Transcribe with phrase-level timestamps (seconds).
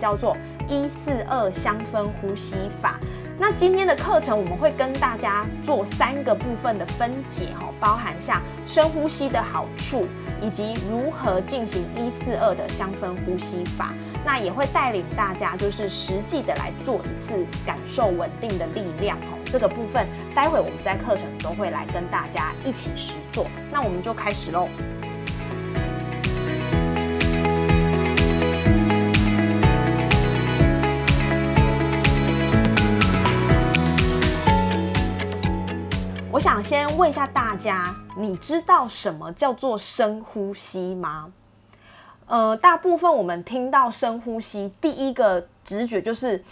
[0.00, 0.36] 叫做
[0.66, 2.98] 一四二香氛呼吸法。
[3.38, 10.06] 那今天的课程我们会跟大家做三个部分的分解哈，包含像深呼吸的好处，
[10.42, 13.94] 以及如何进行一四二的香氛呼吸法。
[14.26, 19.38] 那也会带领大家就是实际的来做一次，感受稳定的力量哦。
[19.46, 23.46] 这个部分待会我们在课程都会来跟大家一起实做。
[23.72, 24.68] 那我们就开始喽。
[36.60, 37.82] 想先问一下大家，
[38.18, 41.32] 你知道什么叫做深呼吸吗？
[42.26, 46.44] 呃，大部分我们听到深呼吸，第一个直觉就是，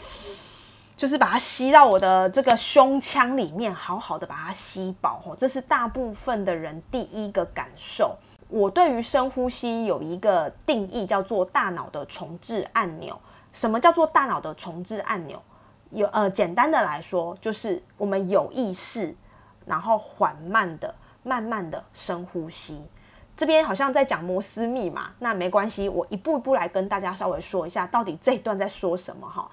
[0.96, 5.20] 就是把它吸到我的这个胸腔里面，好好的把它吸饱。
[5.26, 8.16] 哦，这是大部分的人第一个感受。
[8.48, 13.14] 我对于深呼吸有一个定义，叫做大脑的重置按钮。
[13.52, 15.42] 什么叫做大脑的重置按钮？
[15.90, 19.14] 有呃，简单的来说，就是我们有意识。
[19.68, 22.82] 然后缓慢的、慢慢的深呼吸，
[23.36, 29.48] 这边好像在讲摩斯密码，那没关系，我一步一步来跟大家稍微说一下，到底这一段在说什么哈。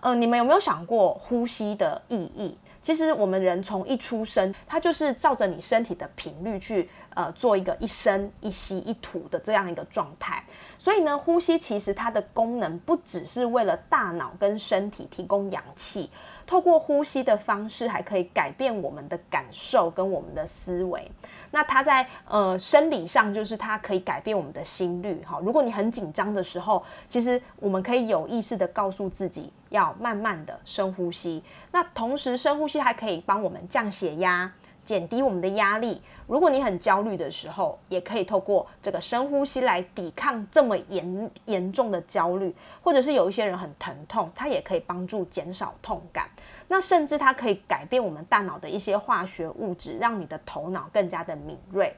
[0.00, 2.58] 嗯，你们有没有想过呼吸的意义？
[2.82, 10.42] 其实我们人从一出生，它就是照着你身体的频率去呃做一个一生一吸一吐的这样一个状态。
[10.76, 16.10] 所以呢，呼吸其实它的功能不只是为了大脑跟身体提供氧气。
[16.44, 21.10] 透过呼吸的方式，还可以改变我们的感受跟我们的思维。
[21.52, 25.22] 那它在呃生理上，就是它可以改变我们的心率。
[25.24, 31.42] 哈，如果你很紧张的时候，其实我们可以有意识的告诉自己要慢慢的深呼吸。
[31.72, 34.52] 那同时深呼吸还可以帮我们降血压。
[34.84, 36.02] 减低我们的压力。
[36.26, 42.52] 如果你很焦虑的时候，也可以透过这个深呼吸来抵抗这么严严重的焦虑，
[42.82, 46.28] 或者是有一些人很疼痛，它也可以帮助减少痛感。
[46.66, 51.96] 那甚至它可以改变我们大脑的一些化学物质，让你的头脑更加的敏锐。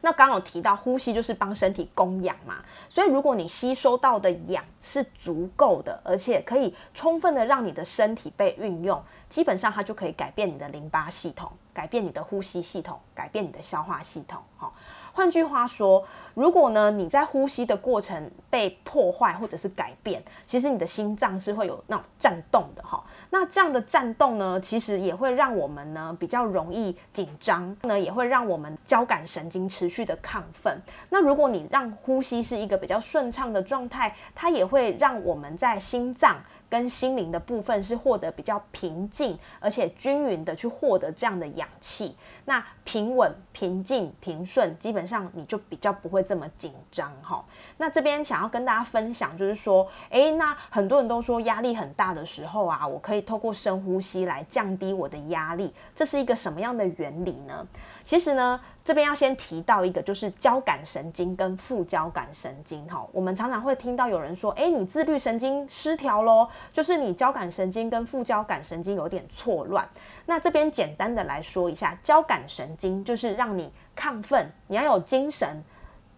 [0.00, 2.56] 那刚有提到呼吸就是帮身体供氧嘛，
[2.88, 14.42] 所以如果你吸收到的氧是足够的，而且可以充分的让你的身体被运用，基本上它就可以改变你的淋巴系统，改变你的呼吸系统，改变你的消化系统。
[14.56, 14.72] 好，
[15.12, 16.04] 换句话说，
[16.34, 23.02] 如果呢你在呼吸的过程被破坏或者是改变，其实你的心脏是会有那种颤动的哈。
[23.38, 30.80] 那这样的颤动呢，其实也会让我们呢比较容易紧张，呢也会让我们交感神经持续的亢奋。
[31.10, 36.38] 那如果你让呼吸是一个比较顺畅的状态，它也会让我们在心脏。
[36.68, 42.16] 跟心灵的部分是获得比较平静，而且均匀的去获得这样的氧气。
[42.44, 47.44] 那平稳、平静、平顺，基本上你就比较不会这么紧张哈。
[47.76, 55.74] 那这边想要跟大家分享，就是说，诶，那很多人都说压力很大的时候啊，我可以透过深呼吸来降低我的压力。
[55.94, 57.66] 这是一个什么样的原理呢？
[58.04, 58.60] 其实呢。
[58.86, 62.86] 这边要先提到一个，就是交感神经跟副交感神经。
[62.86, 69.88] 哈，我们常常会听到有人说：“哎，你自律神经失调喽，就是你交感神经跟副交感神经有点错乱。”
[70.26, 75.62] 那这边简单的来说一下，交感神经就是让你亢奋，你要有精神。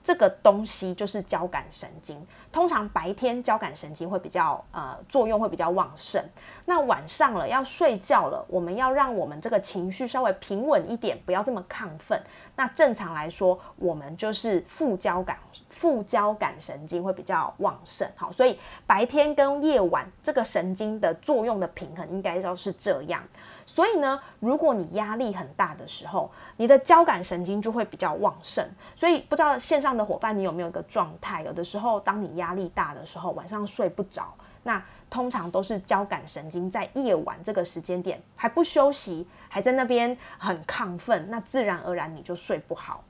[0.00, 6.22] 这个东西就是交感神经，通常白天交感神经会比较呃作用会比较旺盛，
[6.64, 12.20] 那晚上了要睡觉了，我们要让我们这个情绪稍微平稳一点，不要这么亢奋。
[12.56, 15.38] 那正常来说，我们就是副交感
[15.68, 23.22] 副交感神经会比较旺盛，好，所以白天跟夜晚这个神经的作用的平衡应该都是这样。
[23.66, 28.66] 所以呢，如果你压力很大的时候，你的交感神经就会比较旺盛。
[28.96, 31.42] 所以不知道线上的伙伴，你有没有一个状态？
[31.42, 43.04] 有的时候，当你压力大的时候，晚上睡不着，那通常都是交感神经在夜晚这个时间点还不休息，还在那边很亢奋，那自然而然你就睡不好。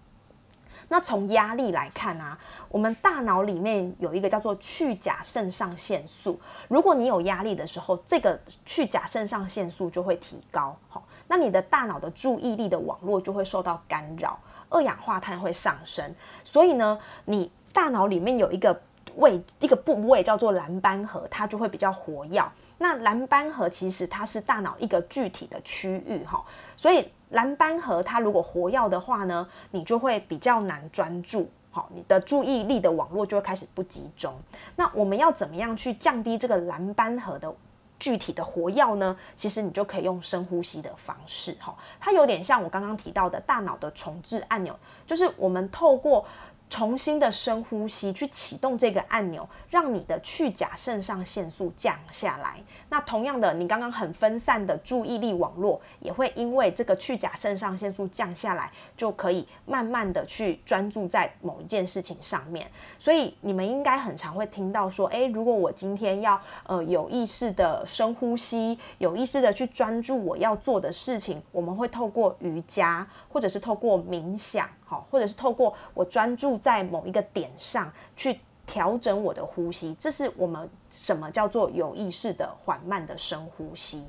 [0.90, 2.38] 那从压力来看啊，
[2.70, 6.40] 我们大脑里面有一个叫做去甲肾上腺素。
[6.68, 14.38] 如果你有压力的时候，这个去甲肾上腺素就会提高，好，那你的大脑的注意力的网络就会受到干扰，
[14.70, 16.14] 二氧化碳会上升。
[16.44, 18.80] 所以呢，你大脑里面有一个
[19.18, 22.42] 位一个部位叫做蓝斑核，它就会比较活跃。
[22.78, 26.44] 那蓝斑核其实它是大脑一个具体的区域哈，
[26.76, 34.32] 所以蓝斑核它如果活跃的话呢，你就会比较难专注，好，你的注意力的网络就会开始不集中。
[34.76, 37.52] 那我们要怎么样去降低这个蓝斑核的
[37.98, 39.16] 具体的活跃呢？
[39.34, 46.24] 其实你就可以用深呼吸的方式哈，它有点像我刚刚提到的大脑的重置按钮，就是我们透过。
[46.68, 52.62] 重新的深呼吸，去启动这个按钮，让你的去甲肾上腺素降下来。
[52.90, 62.70] 那同样的，你刚刚很分散的注意力网络，也会因为这个去甲肾上腺素降下来，就可以慢慢的去专注在某一件事情上面。
[62.98, 74.68] 所以你们应该很常会听到说，诶，如果我今天要呃有意识的深呼吸，有意识的去专注我要做的事情，我们会透过瑜伽，或者是透过冥想。
[74.88, 84.02] 好，或者是透过我专注在某一个点上去调整我的呼吸，这是我们什么叫做有意识的缓慢的深呼吸。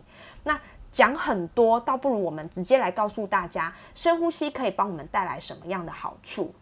[0.45, 0.57] 那
[0.89, 6.53] 讲很多，倒不如我们直接来告诉大家，深呼吸可以帮我们带来什么样的好处。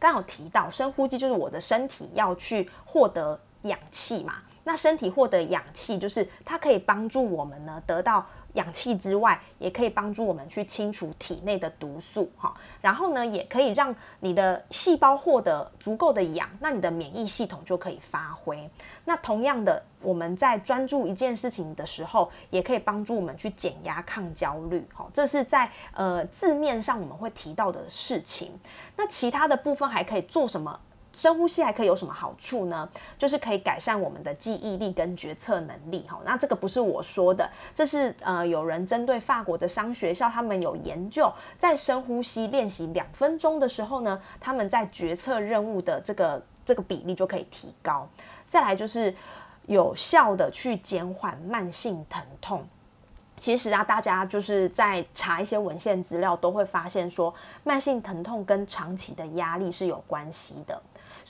[0.00, 4.34] 刚好提到深呼吸，就是我的身体要去获得氧气嘛。
[4.64, 8.26] 那身体获得氧气，就是它可以帮助我们呢得到。
[8.54, 12.54] 氧气之外，也可以帮助我们去清除体内的毒素，哈。
[12.80, 18.68] 然后呢，也可以让你的细胞获得足够的氧，那你的免疫系统就可以发挥。
[19.04, 25.08] 那同样的，我们在专注一件事情的时候，也可以帮助我们去减压、抗焦虑，哈。
[25.12, 28.52] 这是在呃字面上我们会提到的事情。
[28.96, 30.78] 那其他的部分还可以做什么？
[31.12, 32.88] 深呼吸还可以有什么好处呢？
[33.18, 36.06] 就是可以改善我们的记忆力跟决策能力。
[36.08, 48.08] 哈，那这个不是我说的，这是呃有人针对法国的商学校，他们有研究，在深呼吸练习两分钟的时候呢，他们在决策任务的这个这个比例就可以提高。
[48.46, 49.14] 再来就是
[49.66, 52.64] 有效的去减缓慢性疼痛。
[53.38, 57.32] 其实啊，大家就是在查一些文献资料，都会发现说，
[57.64, 60.78] 慢性疼痛跟长期的压力是有关系的。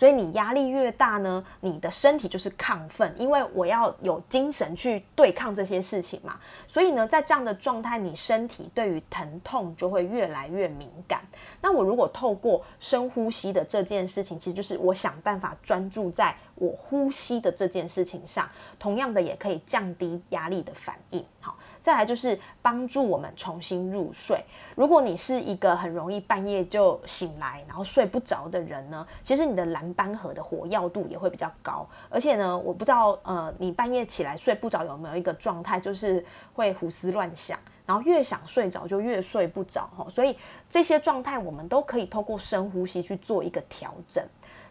[0.01, 6.41] 所以你压力越大呢，你的身体就是亢奋，因为我要有精神去对抗这些事情嘛。
[6.67, 11.21] 所以呢，在这样的状态，你身体对于疼痛就会越来越敏感。
[11.61, 18.49] 那我如果透过深呼吸的这件事情，其实就是我想办法专注在我呼吸的这件事情上，
[18.79, 21.23] 同样的也可以降低压力的反应。
[21.43, 21.55] 好。
[21.81, 24.43] 再来就是帮助我们重新入睡。
[24.75, 31.87] 如果你是一个很容易半夜就醒来，然后睡不着的人呢，其实你的蓝斑核的活跃度也会比较高。
[32.09, 40.07] 而且呢，我不知道呃，你半夜起来睡不着有没有一个状态，就是会胡思乱想，然后越想睡着就越睡不着哈。
[40.11, 40.37] 所以
[40.69, 44.25] 这些状态我们都可以透过深呼吸去做一个调整。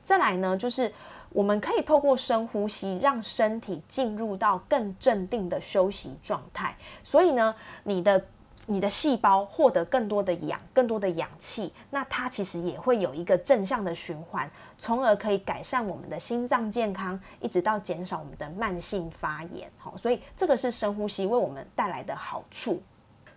[0.03, 0.91] 再来呢，就是。
[1.31, 6.75] 我们可以透过深呼吸，让身体进入到更镇定的休息状态。
[7.03, 7.53] 所以呢，
[7.83, 8.25] 你的
[8.65, 19.71] 你的细胞获得更多的氧、更多的氧气，那它其实也会有一个正向的循环，从而可以改善我们的心脏健康，一直到减少我们的慢性发炎。
[19.77, 22.81] 好，所以这个是深呼吸为我们带来的好处。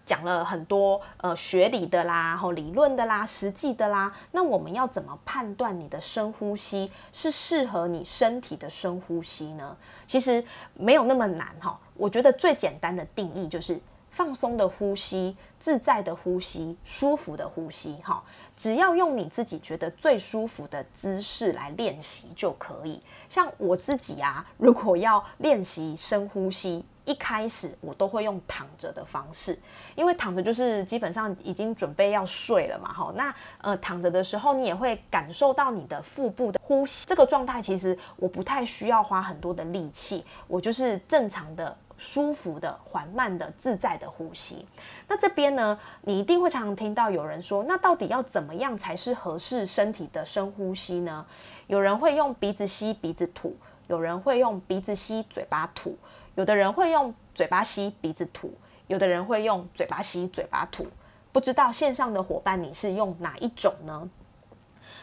[0.04, 4.12] 讲了很多呃学理的啦，后理论的啦，实际的啦。
[4.32, 9.76] 那我们要怎么判断你的深呼吸是适合你身体的深呼吸呢？
[10.06, 11.78] 其实没有那么难哈。
[11.94, 17.94] 我觉得最简单的定义就是放松的呼吸、自在的呼吸、舒服的呼吸。
[18.02, 18.22] 哈，
[18.56, 23.00] 只要用你自己觉得最舒服的姿势来练习就可以。
[23.28, 26.84] 像我自己啊，如果要练习深呼吸。
[27.04, 29.58] 一开始我都会用躺着的方式，
[29.96, 33.12] 因为躺着就是基本上已经准备要睡了嘛，哈。
[33.16, 44.64] 那呃躺着的时候，你也会感受到你的腹部的呼吸，这个状态其实我不太需要花很多的力气，我就是正常的、舒服的、缓慢的、自在的呼吸。
[45.08, 51.26] 那这边呢，你一定会常常听到有人说，那到底要怎么样才是合适身体的深呼吸呢？
[51.66, 53.56] 有人会用鼻子吸鼻子吐，
[53.88, 55.98] 有人会用鼻子吸嘴巴吐。
[56.34, 58.54] 有的人会用嘴巴吸鼻子吐，
[58.86, 60.86] 有的人会用嘴巴吸嘴巴吐。
[61.32, 64.08] 不知道线上的伙伴你是用哪一种呢？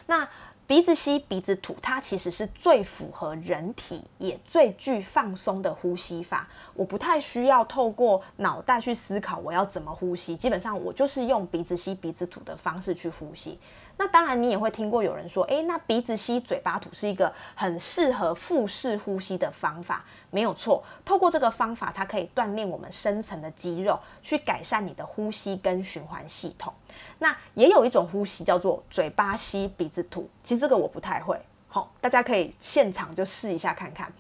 [0.06, 0.28] 那
[0.70, 6.48] 鼻子吸鼻子吐，它其实是最符合人体也最具放松的呼吸法。
[6.76, 13.60] 我不太需要透过脑袋去思考我要怎么呼吸，基本上我就是用鼻子吸鼻子吐的方式去呼吸。
[13.98, 20.84] 那当然，你也会听过有人说，诶，那鼻子吸嘴巴吐是一个很适合腹式呼吸的方法，没有错。
[21.04, 26.72] 透过这个方法，它可以锻炼我们深层的肌肉，去改善你的呼吸跟循环系统。
[27.20, 34.12] 那也有一种呼吸叫做嘴巴吸鼻子吐，其实这个我不太会，好，大家可以现场就试一下看看。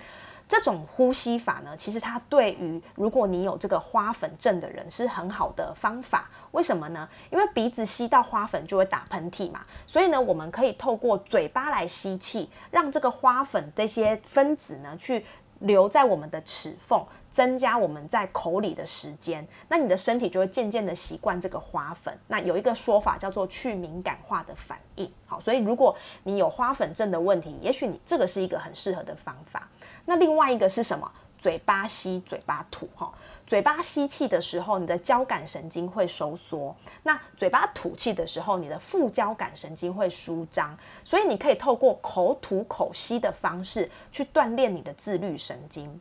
[0.47, 6.27] 这种呼吸法呢，其实它对于如果你有这个花粉症的人是很好的方法。
[6.49, 7.07] 为什么呢？
[7.29, 15.23] 因为鼻子吸到花粉就会打喷嚏嘛，所以呢，我们可以透过嘴巴来吸气，让这个花粉这些分子呢去
[15.59, 17.05] 留在我们的齿缝。
[17.31, 22.11] 增加我们在口里的时间，那你的身体就会渐渐的习惯这个花粉。
[22.27, 25.09] 那有一个说法叫做去敏感化的反应。
[25.27, 29.69] 好，所以如果你有花粉症的问题，也许你这个是一个很适合的方法。
[30.05, 31.09] 那另外一个是什么？
[31.37, 32.89] 嘴巴吸，嘴巴吐。
[32.95, 33.13] 哈，
[33.49, 40.77] 嘴巴吸气的时候，你的交感神经会收缩；那嘴巴吐气的时候，你的副交感神经会舒张。
[41.03, 45.99] 所以你可以透过口吐口吸的方式去锻炼你的自律神经。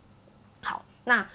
[0.61, 0.83] 好。
[1.05, 1.27] 那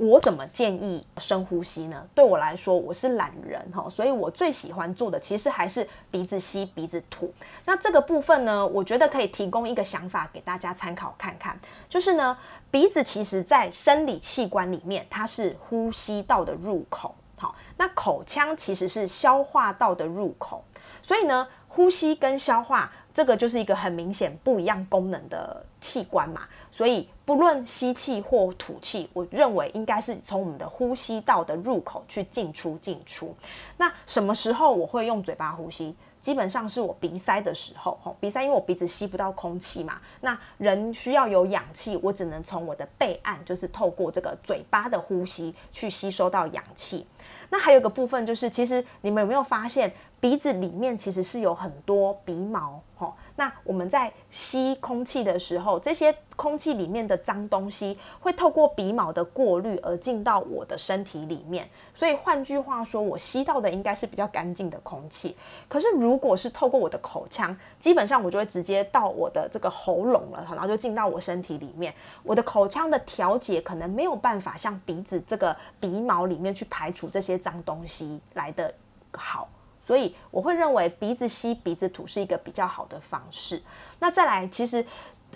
[0.00, 2.06] 我怎么建议深呼吸呢？
[2.14, 7.30] 对我来说，我是懒人哈，所以我最喜欢做的其实还是鼻子吸鼻子吐。
[7.66, 12.34] 那这个部分呢，我觉得可以提供一个想法给大家参考看看，就是呢，
[12.70, 20.64] 鼻子其实在生理器官里面，它是呼吸道的入口，好，那口腔其实是消化道的入口，
[21.02, 26.42] 所以呢，呼吸跟消化这个就是一个很明显不一样功能的器官嘛。
[26.70, 33.34] 所以，不论吸气或吐气，我认为应该是从我们的呼吸道的入口去进出进出。
[33.76, 35.94] 那什么时候我会用嘴巴呼吸？
[36.20, 39.98] 基本上是我鼻塞的时候，吼，鼻塞，因为我鼻子吸不到空气嘛。
[40.20, 47.06] 那人需要有氧气，我只能从我的背岸，就是透过这个嘴巴的呼吸去吸收到氧气。
[47.48, 49.90] 那还有一个部分就是，其实你们有没有发现？
[50.20, 53.14] 鼻子里面其实是有很多鼻毛，吼。
[53.36, 61.66] 那我们在吸空气的时候，这些空气里面的脏东西会透过鼻毛的过滤而进到我的身体里面。
[61.94, 65.34] 所以换句话说，我吸到的应该是比较干净的空气。
[65.68, 71.94] 可是如果是透过我的口腔，基本上我就会直接到我的这个喉咙了，然后就进到我身体里面。
[72.22, 78.74] 我的口腔的调节可能没有办法像鼻子这个鼻毛里面去排除这些脏东西来的
[79.12, 79.48] 好。
[79.90, 83.60] 所以我会认为鼻子吸鼻子吐是一个比较好的方式。
[83.98, 84.86] 那再来，其实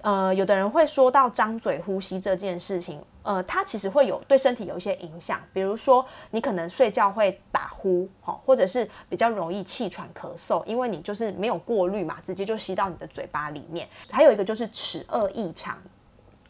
[0.02, 5.40] 呃，有的人会说到张嘴呼吸这件事情，呃，它其实会有对身体有一些影响。
[5.52, 13.88] 比如说，你可能睡觉会打呼，哈，或者是比较容易气喘咳嗽，因为你就是没有过滤嘛，直接就吸到你的嘴巴里面。
[14.08, 15.76] 还有一个就是齿颚异常，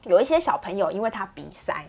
[0.02, 1.82] 有一些小朋友因为他鼻塞。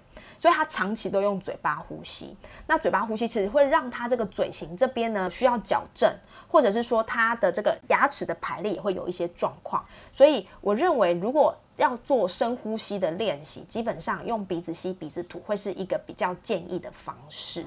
[0.46, 2.38] 所以他长期都用嘴巴呼吸，
[2.68, 6.08] 那嘴巴呼吸其实会让他这个嘴型这边呢需要矫正，
[6.48, 9.84] 或者是说他的这个牙齿的排列也会有一些状况。
[10.14, 17.66] 所以我认为，如果要做深呼吸的练习，基本上用鼻子吸鼻子吐会是一个比较建议的方式。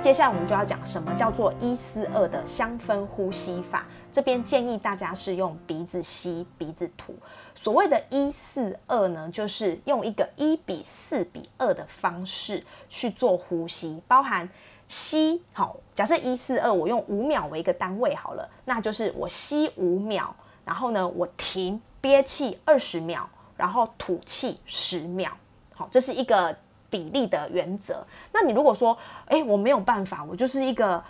[0.00, 3.84] 接下来我们就要讲什么叫做一四二的香氛呼吸法。
[4.10, 7.14] 这边建议大家是用鼻子吸鼻子吐。
[7.54, 14.48] 所谓的一四二呢，就是用一个一比四比二的方式去做呼吸，包含
[14.88, 25.30] 吸好，假设一四二，我用五秒为一个单位好了，那就是我吸五秒，然后呢我停憋气二十秒，然后吐气十秒。
[25.74, 26.56] 好，这是一个。
[26.90, 28.04] 比例的原则。
[28.32, 31.02] 那你如果说，哎，我没有办法，我就是一个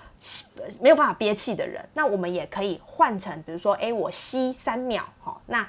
[0.81, 5.67] 没有办法憋气的人，那我们也可以换成，比如说，哎，我吸三秒，哈，那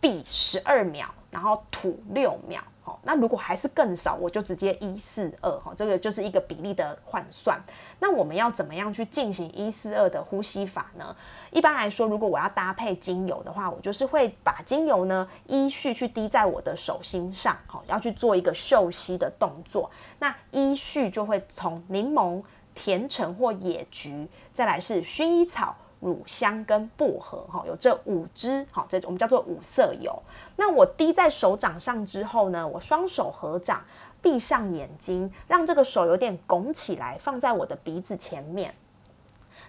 [0.00, 2.60] 闭十二秒，然后吐六秒。
[3.02, 7.58] 那如果还是更少，我就直接一四二哈，这个就是一个比例的换算。
[7.98, 11.16] 那我们要怎么样去进行一四二的呼吸法呢？
[11.50, 19.90] 一般来说，如果我要搭配精油的话，我就是会把精油呢依序去滴在我的手心上，好，要去做一个嗅吸的动作。
[20.18, 22.42] 那依序就会从柠檬、
[22.74, 25.74] 甜橙或野菊，再来是薰衣草。
[26.00, 30.22] 乳香跟薄荷，哈，有这五支，好，这我们叫做五色油。
[30.56, 33.82] 那我滴在手掌上之后呢，我双手合掌，
[34.20, 38.74] 闭上眼睛，让这个手有点拱起来，放在我的鼻子前面。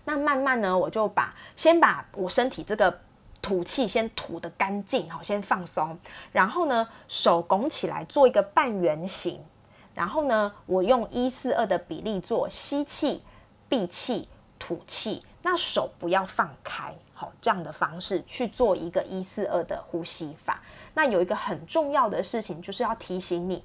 [0.04, 3.00] 那慢慢呢，我就把先把我身体这个
[3.42, 5.98] 吐气先吐得干净，好，先放松。
[6.32, 9.42] 然后呢，手拱起来做一个半圆形。
[9.94, 13.24] 然后呢，我用一四二的比例做吸气、
[13.70, 14.28] 闭气、
[14.60, 15.24] 吐气。
[15.50, 20.62] 那手不要放开，好，这样的方式去做一个一四二的呼吸法。
[20.94, 23.64] 那有一个很重要的事情，就是要提醒你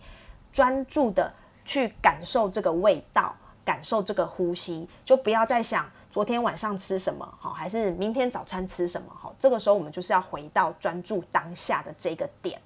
[0.53, 1.35] 专注的
[1.65, 3.35] 去感受这个味道，
[3.65, 9.35] 感受这个呼吸，就不要再想昨天晚上吃什么，好，还是明天早餐吃什么，好。
[9.37, 12.63] 这个时候我们就是要回到专注当下的这个点。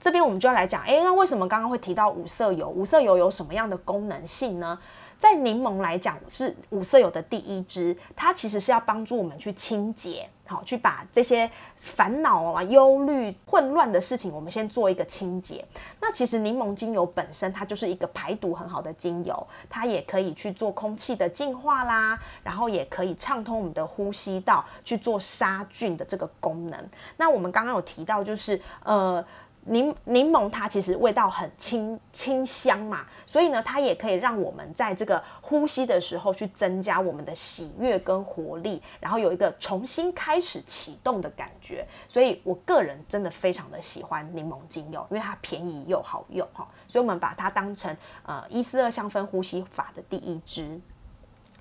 [0.00, 2.68] 这边我们就要来讲，诶，那为什么刚刚会提到五色油？
[2.68, 4.76] 五色油有什么样的功能性呢？
[5.18, 15.64] 在柠檬来讲是五色油的第一支，它其实是要帮助我们去清洁，好去把这些烦恼啊、忧虑、混乱的事情，我们先做一个清洁。
[16.00, 26.88] 那其实柠檬精油本身它就是一个排毒很好的精油，它也可以去做空气的净化啦，然后也可以畅通我们的呼吸道，去做杀菌的这个功能。
[27.16, 29.24] 那我们刚刚有提到，就是呃。
[29.66, 41.86] 柠柠檬它其实味道很清清香嘛，所以呢，它也可以让我们在这个呼吸的时候去增加我们的喜悦跟活力，然后有一个重新开始启动的感觉。
[42.06, 47.94] 所以我个人真的非常的喜欢柠檬精油，因为它便宜又好用哈，所以我们把它当成
[48.24, 50.80] 呃一四二香氛呼吸法的第一支。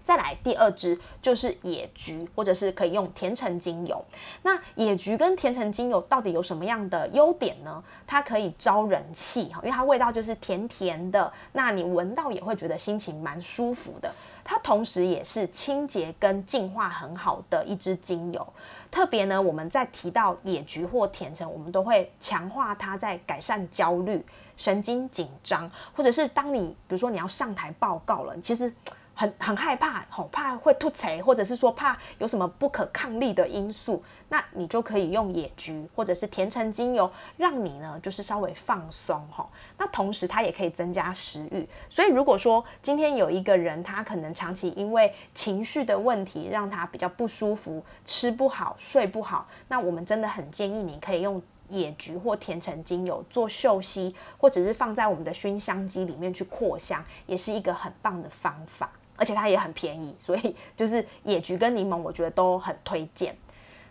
[0.06, 4.06] 再来第二支就是野菊，或者是可以用甜橙精油。
[4.44, 7.84] 那野菊跟甜橙精油到底有什么样的优点呢？
[8.06, 14.14] 它可以招人气哈，因为它味道就是甜甜的，那你闻到也会觉得心情蛮舒服的。
[14.44, 18.48] 它同时也是清洁跟净化很好的一支精油。
[18.92, 24.24] 特别呢，我们在提到野菊或甜橙，我们都会强化它在改善焦虑、
[24.56, 28.72] 神经紧张，或者是当你比如说你要上台报告了，其实。
[29.16, 30.92] 很很害怕，吼怕会吐，
[31.24, 39.50] 或者是说怕有什么不可抗力的因素，那你就可以用野菊或者是甜橙精油，让你呢就是稍微放松，吼。
[39.78, 58.92] 那同时它也可以增加食欲，所以如果说今天有一个人他可能长期因为情绪的问题让他比较不舒服，吃不好睡不好，那我们真的很建议你可以用野菊或甜橙精油做嗅吸，或者是放在我们的熏香机里面去扩香，也是一个很棒的方法。
[59.16, 63.36] 而且它也很便宜，所以 就是野菊跟柠檬，我觉得都很推荐。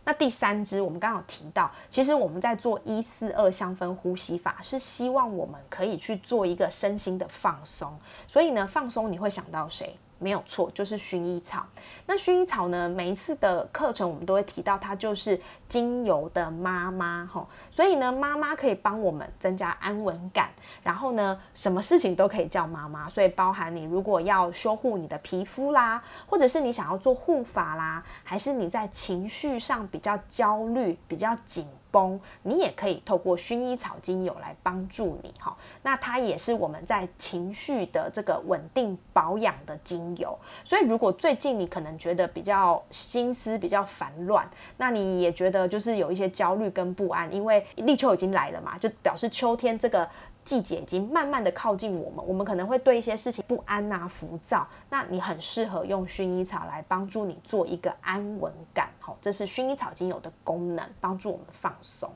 [0.06, 7.90] 那第三支，我们刚有提到，其实我们在做一四二香氛呼吸法，是希望我们可以去做一个身心的放松。
[8.28, 9.96] 所以呢，放松你会想到谁？
[10.18, 11.66] 没有错，就是薰衣草。
[12.06, 12.88] 那薰衣草呢？
[12.88, 17.46] 每一次的课程我们都会提到，它就是精油的妈妈哈。
[17.70, 20.50] 所以呢，妈妈可以帮我们增加安稳感。
[20.82, 23.08] 然后呢，什么事情都可以叫妈妈。
[23.08, 31.66] 所以包含你如果要修护你的皮肤啦，或者是你想要做护发啦，还是你在情绪上比较焦虑、比较紧。
[31.94, 35.56] 崩，你也可以透过薰衣草精油来帮助你哈。
[35.84, 40.36] 那它也是我们在情绪的这个稳定保养的精油。
[40.64, 44.44] 所以如果最近你可能觉得比较心思比较烦乱，
[44.76, 50.08] 那你也觉得就是有一些焦虑跟不安，因为立秋已经来了嘛，就表示秋天这个。
[50.44, 54.68] 季节已经慢慢的靠近我们，我们可能会对一些事情不安呐、浮躁。
[54.90, 62.10] 那你很适合用薰衣草来帮助你做一个安稳感，好，这是薰衣草精油的功能，帮助我们放松。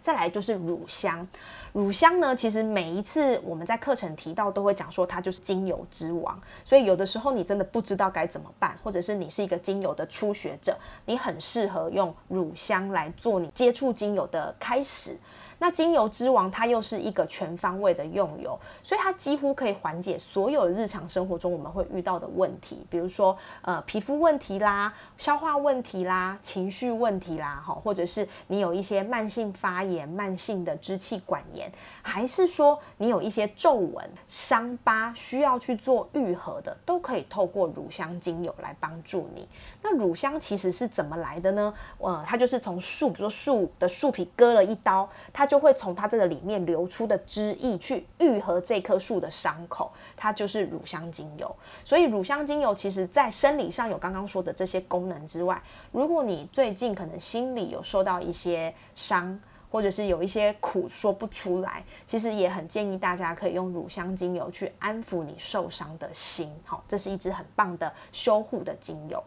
[0.00, 1.26] 再来就是乳香，
[1.72, 6.40] 乳香呢，其实每一次我们在课程提到，都会讲说它就是精油之王。
[6.64, 15.18] 所以有的时候你真的不知道该怎么办，或者是你是一个精油的初学者，你很适合用乳香来做你接触精油的开始。
[15.58, 31.70] 那精油之王，它又是一个全方位的用油，所以它几乎可以缓解所有日常生活中我们会遇到的问题，比如说呃皮肤问题啦、消化问题啦、情绪问题啦，哈，或者是你有一些慢性发炎、慢性的支气管炎，
[32.02, 39.48] 还是说你有一些皱纹、伤疤需要去做愈合的，都可以透过乳香精油来帮助你。
[39.82, 41.72] 那乳香其实是怎么来的呢？
[41.98, 51.54] 呃，它就是从树，比如说树的树皮割了一刀，它就会从它这个里面流出的汁液去愈合这棵树的伤口，它就是乳香精油。
[51.84, 59.38] 所以乳香精油其实在生理上有刚刚说的这些功能之外，如果你最近可能心里有受到一些伤，
[59.70, 66.50] 或者是有一些苦说不出来，其实也很建议大家可以用乳香精油去安抚你受伤的心。
[66.64, 69.22] 好，这是一支很棒的修护的精油。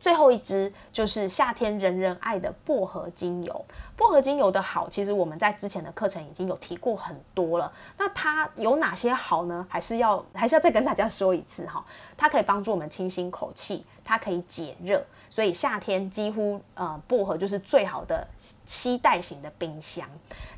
[0.00, 3.64] 最后一支就是夏天人人爱的薄荷精油。
[3.96, 7.72] 薄荷精油的好，其实我们在之前的课程已经有提过很多了。
[7.96, 9.66] 那它有哪些好呢？
[9.68, 11.84] 还是要还是要再跟大家说一次哈。
[12.16, 15.04] 它可以帮助我们清新口气，它可以解热。
[15.28, 18.26] 所以夏天几乎呃薄荷就是最好的
[18.68, 20.06] 吸带型的冰箱。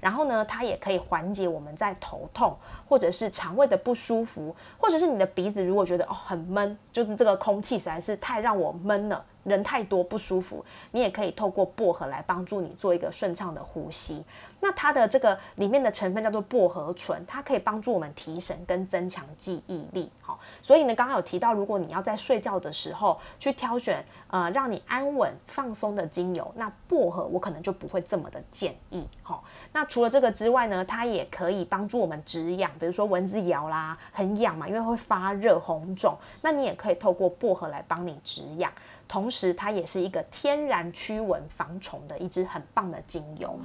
[0.01, 2.57] 然后呢，它也可以缓解我们在头痛
[2.89, 9.25] 或者是肠胃的不舒服，或者是你的鼻子如果觉得哦很闷，就是这个空气实在是太让我闷了。
[9.45, 14.23] 人太多不舒服，你也可以透过薄荷来帮助你做一个顺畅的呼吸。
[14.61, 20.11] 那它的这个里面的成分叫做薄荷醇，它可以帮助我们提神跟增强记忆力。
[20.21, 29.07] 好，所以呢，刚刚有提到，如果你要在睡觉的时候去挑选呃让你安稳放松的精油，那薄荷我可能就不会这么的建议。
[29.23, 38.73] 好，那除了这个之外呢，它也可以帮助我们止痒，比如说蚊子咬啦，很痒嘛，因为会发热红肿，那你也可以透过薄荷来帮你止痒。
[39.07, 43.59] 同时，它也是一个天然驱蚊防虫的一支很棒的精油。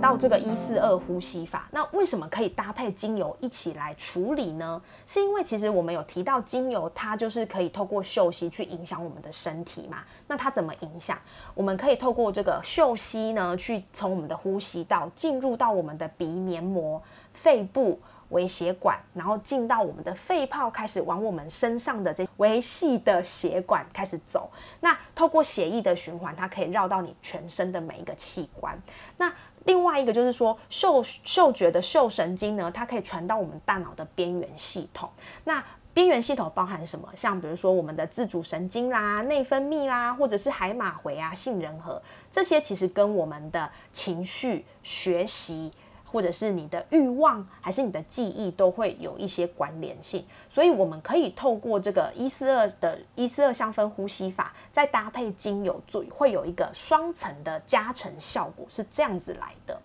[0.00, 4.80] 到这个一四二呼吸法，那为什么可以搭配精油一起来处理呢？
[5.06, 9.98] 是因为其实我们有提到精油，它就是可以透过嗅息去影响我们的身体嘛。
[10.26, 11.18] 那它怎么影响？
[11.54, 17.00] 我们可以透过这个嗅息呢，去从我们的呼吸道进入到我们的鼻黏膜、
[17.34, 18.00] 肺部。
[18.30, 24.48] 微血管，然后进到我们的肺泡，开始往我们身上的这维系的血管开始走。
[24.78, 28.80] 那透过血液的循环，它可以绕到你全身的每一个器官。
[29.16, 35.08] 那另外一个就是说，嗅嗅觉的嗅神经呢，它可以传到我们大脑的边缘系统。
[35.44, 37.08] 那边缘系统包含什么？
[37.14, 45.70] 像比如说我们的自主神经啦、内分泌啦，或者是海马回啊、杏仁核，这些其实跟我们的情绪、学习。
[46.10, 50.24] 或者是你的欲望，还是你的记忆，都会有一些关联性。
[50.48, 59.80] 所以我们可以透过这个一四二的一四二香氛呼吸法，再搭配精油做，会有一个双层的加成效果，是这样子来的。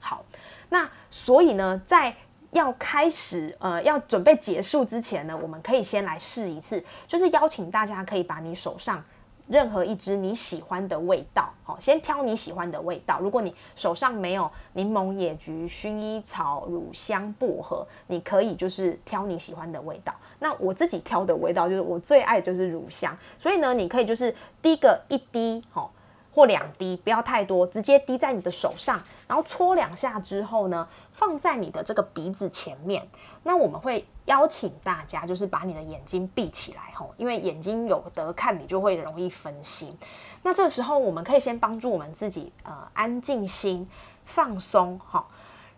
[0.00, 0.24] 好，
[0.68, 2.14] 那所以呢，在
[2.52, 9.04] 要开始呃要准备结束之前呢，我们可以先来试一次，就是邀请大家可以把你手上。
[9.48, 13.18] 任何一支你喜欢的味道，好，先挑你喜欢的味道。
[13.20, 20.14] 如果你手上没有柠檬、野菊、薰衣草、乳香、薄荷，你可以就是挑你喜欢的味道。
[20.38, 25.92] 那我自己挑的味道就是我最爱就是乳香，所以呢，你可以就是滴个一滴，好。
[26.34, 33.08] 或两滴，不要太多，直接滴在你的手上，然后搓两下之后呢，放在你的这个鼻子前面。
[33.46, 39.96] 那我们会邀请大家，就是把你的眼睛闭起来吼，因为眼睛有得看，你就会容易分心。
[40.42, 43.88] 那这时候我们可以先帮助我们自己呃安静心
[44.24, 45.24] 放松哈，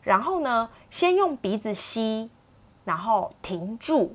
[0.00, 2.31] 然后呢，先用鼻子吸，
[2.87, 4.14] 然后停住，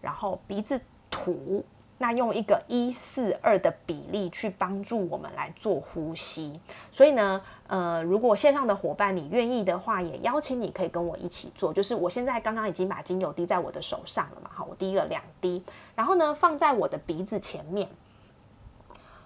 [0.00, 0.80] 然后鼻子
[1.10, 1.64] 吐。
[2.04, 6.52] 那用一个一四二的比例去帮助我们来做呼吸，
[6.92, 11.72] 所以呢，呃，如果线上的伙伴你愿意的话，也邀请你可以跟我一起做。
[11.72, 15.64] 就是我现在刚刚已经把精油滴在我的手上了嘛，好，我滴了两滴，
[15.94, 17.88] 然后呢放在我的鼻子前面，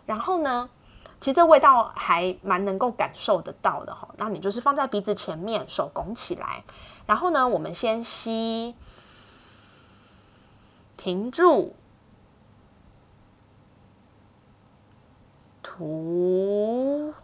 [0.06, 0.70] 然后呢，
[1.20, 4.08] 其实这味道还蛮能够感受得到的哈。
[4.18, 6.62] 那你就是放在鼻子前面，手拱起来，
[7.06, 8.76] 然后呢，我们先吸，
[10.96, 11.74] 停住。
[15.78, 17.14] 吐，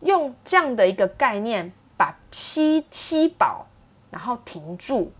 [0.00, 3.64] 用这样的一个概念，把吸吸饱，
[4.10, 5.12] 然后停住，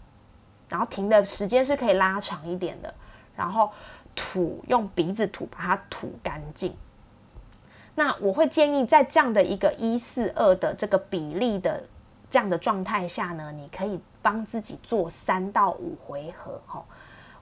[0.69, 2.93] 然后停的时间是可以拉长一点的，
[3.37, 3.71] 然后
[4.17, 6.77] 吐，用鼻子吐，把它吐干净。
[7.95, 11.87] 那我会建议在这样的一个一四二的这个比例的
[12.29, 16.85] 这样的状态下呢，你可以帮自己做三到五回合，哈，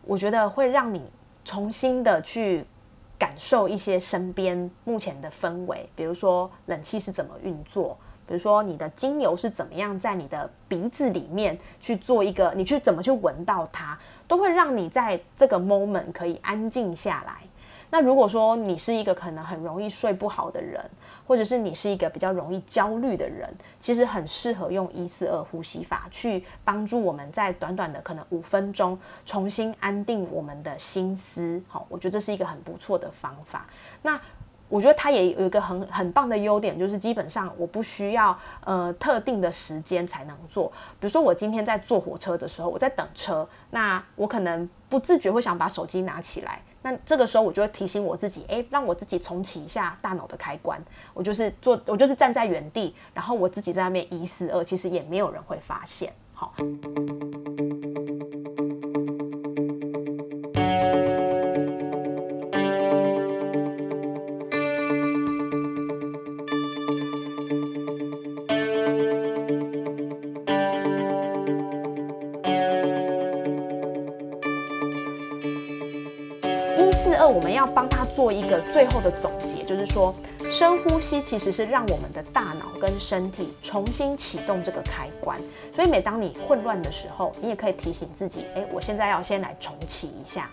[0.02, 1.10] 我觉得会让你。
[1.44, 2.64] 重新的去
[3.18, 17.42] 感受一些身边目前的氛围，比如说冷气是怎么运作，比如说你的精油是怎么样在你的鼻子里面去做一个，你去怎么去闻到它，都会让你在这个 moment 可以安静下来。
[17.90, 20.84] 那如果说你是一个可能很容易睡不好的人，
[21.26, 23.48] 或者是你是一个比较容易焦虑的人，
[23.80, 31.62] 其实很适合用一四二呼吸法去帮助我们在短短的可能五分钟重新安定我们的心思。
[31.68, 33.66] 好，我觉得这是一个很不错的方法。
[34.02, 34.20] 那
[34.68, 40.68] 我觉得它也有一个很很棒的优点，就是基本上我不需要呃特定的时间才能做。
[40.98, 46.60] 比如说我今天在坐火车的时候，我在等车，那我可能不自觉会想把手机拿起来。
[46.84, 50.78] 那这个时候，我就会提醒我自己，哎，让我自己重启一下大脑的开关。
[51.14, 56.12] 我就是做，我就是站在原地，然后我自己在那边一四二，其实也没有人会发现。
[56.34, 56.54] 好。
[77.34, 80.14] 我们要帮他做一个最后的总结，就是说，
[80.52, 85.36] 深呼吸其实是让我们的大脑跟身体重新启动这个开关。
[85.74, 90.48] 所以每当你混乱的时候，你也可以提醒自己，诶，我现在要先来重启一下。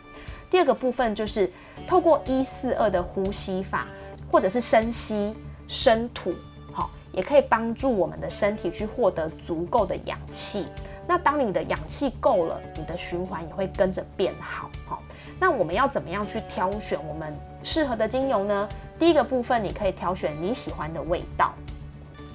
[0.49, 1.47] 第二个部分就是
[1.87, 3.85] 透过一四二的呼吸法，
[4.31, 5.35] 或者是深吸
[5.67, 6.33] 深吐，
[6.73, 10.65] 好，也可以帮助我们的身体去获得足够的氧气。
[11.07, 14.69] 那当你的氧气够了，你的循环也会跟着变好。
[14.87, 15.03] 好，
[15.41, 18.69] 那我们要怎么样去挑选我们适合的精油呢？
[18.99, 21.51] 第一个部分，你可以挑选你喜欢的味道。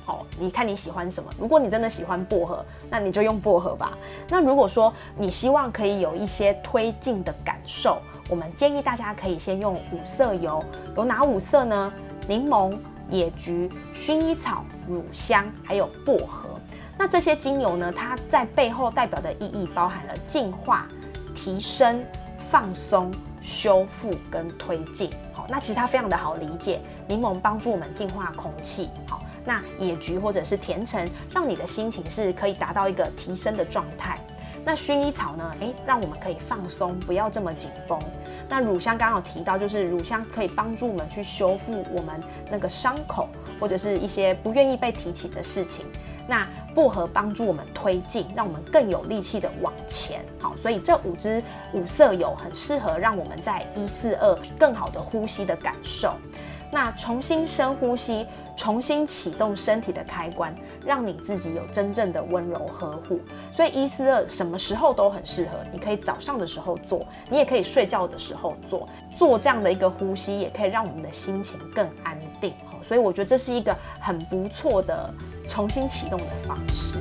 [0.04, 1.30] 好，你看你喜欢什么？
[1.38, 3.96] 如果你真的喜欢薄荷，那你就用薄荷吧。
[4.28, 10.64] 那如果说你希望可以有一些推进的感受，我们建议大家可以先用五色油，
[10.96, 11.92] 有哪五色呢？
[12.26, 12.76] 柠檬、
[13.08, 16.58] 野菊、薰衣草、乳香，还有薄荷。
[16.98, 17.92] 那这些精油呢？
[17.96, 20.88] 它在背后代表的意义包含了净化、
[21.36, 22.04] 提升、
[22.50, 23.10] 放松、
[23.42, 25.10] 修复跟推进。
[25.32, 26.80] 好，那其实它非常的好理解。
[27.08, 28.88] 柠檬帮助我们净化空气。
[29.08, 29.22] 好。
[29.48, 34.18] 那野菊或者是甜橙，让你的心情是可以达到一个提升的状态。
[34.64, 35.54] 那薰衣草呢？
[35.60, 37.96] 诶，让我们可以放松，不要这么紧绷。
[38.48, 43.28] 那乳香刚刚有提到，就是乳香可以帮助我们去修复我们那个伤口，
[43.60, 45.86] 或者是一些不愿意被提起的事情。
[46.28, 50.24] 那薄荷帮助我们推进，让我们更有力气的往前。
[50.40, 56.14] 好，所以这五支五色油很适合让我们在一四二更好的呼吸的感受。
[56.70, 58.26] 那重新深呼吸。
[58.58, 63.20] 重新启动身体的开关，让你自己有真正的温柔呵护。
[63.52, 68.88] 所以一四二什么时候都很适合，你可以早上的时候做，你也可以睡觉的时候做。
[69.14, 72.54] 做这样的一个呼吸，也可以让我们的心情更安定。
[72.82, 75.12] 所以我觉得这是一个很不错的
[75.46, 76.96] 重新启动的方式。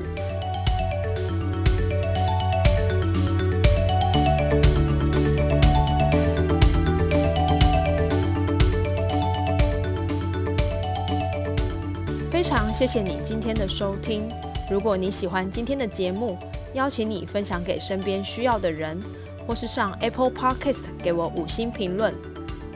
[12.46, 14.30] 非常谢谢你今天的收听。
[14.70, 16.38] 如果你喜欢今天的节目，
[16.76, 19.00] 邀请你分享给身边需要的人，
[19.48, 22.14] 或是上 Apple Podcast 给我五星评论。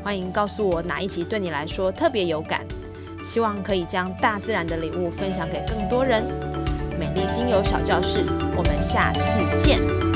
[0.03, 2.65] 欢迎告诉我哪一集对你来说特别有感，
[3.23, 6.23] 希望可以将大自然的礼物分享给更多人。
[6.99, 8.23] 美丽精油小教室，
[8.57, 9.19] 我们下次
[9.55, 10.08] 见。